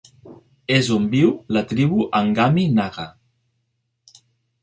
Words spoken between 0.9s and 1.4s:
on viu